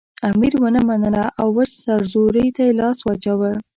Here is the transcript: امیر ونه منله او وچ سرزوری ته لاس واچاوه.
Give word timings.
امیر 0.29 0.53
ونه 0.61 0.81
منله 0.87 1.25
او 1.41 1.47
وچ 1.57 1.71
سرزوری 1.83 2.45
ته 2.55 2.63
لاس 2.79 2.97
واچاوه. 3.05 3.51